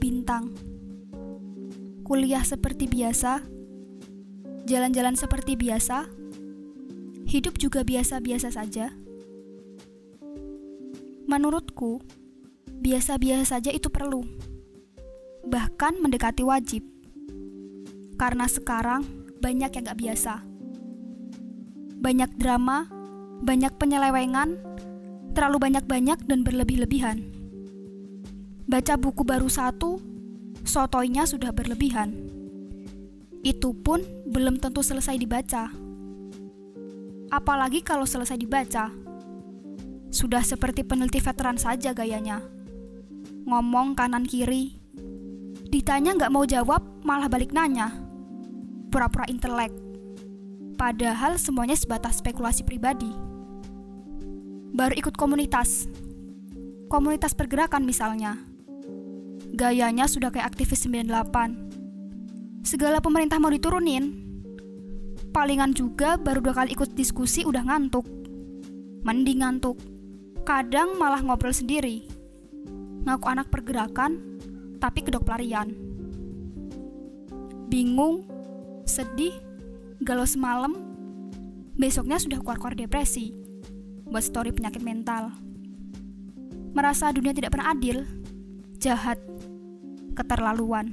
bintang. 0.00 0.52
Kuliah 2.04 2.42
seperti 2.42 2.90
biasa, 2.90 3.40
jalan-jalan 4.66 5.14
seperti 5.14 5.54
biasa, 5.56 6.10
hidup 7.30 7.56
juga 7.56 7.86
biasa-biasa 7.86 8.50
saja. 8.50 8.90
Menurutku, 11.30 12.02
biasa-biasa 12.66 13.56
saja 13.56 13.70
itu 13.70 13.86
perlu, 13.86 14.26
bahkan 15.46 15.94
mendekati 16.02 16.42
wajib. 16.42 16.82
Karena 18.18 18.50
sekarang 18.50 19.06
banyak 19.38 19.70
yang 19.70 19.84
gak 19.86 20.00
biasa. 20.02 20.34
Banyak 22.00 22.36
drama, 22.36 22.90
banyak 23.40 23.72
penyelewengan, 23.78 24.58
terlalu 25.32 25.70
banyak-banyak 25.70 26.18
dan 26.26 26.42
berlebih-lebihan. 26.42 27.39
Baca 28.70 28.94
buku 28.94 29.26
baru 29.26 29.50
satu, 29.50 29.98
sotoinya 30.62 31.26
sudah 31.26 31.50
berlebihan. 31.50 32.14
Itu 33.42 33.74
pun 33.74 33.98
belum 34.30 34.62
tentu 34.62 34.86
selesai 34.86 35.18
dibaca. 35.18 35.74
Apalagi 37.34 37.82
kalau 37.82 38.06
selesai 38.06 38.38
dibaca, 38.38 38.94
sudah 40.14 40.46
seperti 40.46 40.86
peneliti 40.86 41.18
veteran 41.18 41.58
saja 41.58 41.90
gayanya. 41.90 42.38
Ngomong 43.50 43.98
kanan 43.98 44.22
kiri, 44.22 44.78
ditanya 45.66 46.14
nggak 46.14 46.30
mau 46.30 46.46
jawab 46.46 46.86
malah 47.02 47.26
balik 47.26 47.50
nanya. 47.50 47.90
Pura-pura 48.94 49.26
intelek. 49.26 49.74
Padahal 50.78 51.42
semuanya 51.42 51.74
sebatas 51.74 52.22
spekulasi 52.22 52.62
pribadi 52.62 53.10
baru 54.80 54.94
ikut 54.96 55.14
komunitas. 55.18 55.90
Komunitas 56.88 57.34
pergerakan 57.34 57.84
misalnya. 57.86 58.49
Gayanya 59.60 60.08
sudah 60.08 60.32
kayak 60.32 60.56
aktivis 60.56 60.88
98. 60.88 62.64
Segala 62.64 62.96
pemerintah 63.04 63.36
mau 63.36 63.52
diturunin. 63.52 64.24
Palingan 65.36 65.76
juga 65.76 66.16
baru 66.16 66.40
dua 66.40 66.64
kali 66.64 66.72
ikut 66.72 66.96
diskusi 66.96 67.44
udah 67.44 67.68
ngantuk. 67.68 68.08
Mending 69.04 69.44
ngantuk. 69.44 69.76
Kadang 70.48 70.96
malah 70.96 71.20
ngobrol 71.20 71.52
sendiri. 71.52 72.08
Ngaku 73.04 73.26
anak 73.28 73.52
pergerakan, 73.52 74.40
tapi 74.80 75.04
kedok 75.04 75.28
pelarian. 75.28 75.76
Bingung, 77.68 78.24
sedih, 78.88 79.36
galau 80.00 80.24
semalam, 80.24 80.72
besoknya 81.76 82.16
sudah 82.16 82.40
keluar-keluar 82.40 82.72
depresi 82.72 83.36
buat 84.08 84.24
story 84.24 84.56
penyakit 84.56 84.80
mental. 84.80 85.36
Merasa 86.72 87.12
dunia 87.12 87.36
tidak 87.36 87.52
pernah 87.52 87.76
adil, 87.76 88.08
jahat, 88.80 89.20
keterlaluan. 90.14 90.92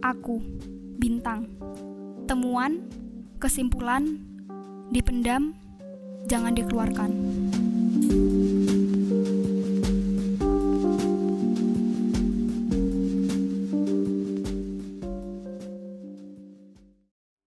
Aku, 0.00 0.40
bintang. 1.00 1.48
Temuan, 2.24 2.84
kesimpulan, 3.40 4.20
dipendam, 4.92 5.56
jangan 6.28 6.56
dikeluarkan. 6.56 7.10
thank 8.04 8.12
you 8.12 8.53